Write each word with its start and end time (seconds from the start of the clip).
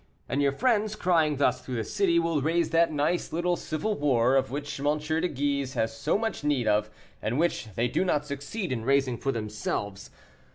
And 0.27 0.41
your 0.41 0.51
friends, 0.53 0.95
crying 0.95 1.35
thus 1.37 1.61
through 1.61 1.75
the 1.75 1.83
city, 1.83 2.17
will 2.17 2.41
raise 2.41 2.71
that 2.71 2.91
nice 2.91 3.31
little 3.31 3.55
civil 3.55 3.95
war 3.95 4.35
of 4.35 4.49
which 4.49 4.79
MM. 4.79 5.21
de 5.21 5.27
Guise 5.27 5.75
have 5.75 5.91
so 5.91 6.17
much 6.17 6.43
need, 6.43 6.67
and 7.21 7.37
which 7.37 7.67
they 7.75 7.87
did 7.87 8.07
not 8.07 8.25
succeed 8.25 8.71
in 8.71 8.83
raising 8.83 9.19
for 9.19 9.31
themselves. 9.31 10.09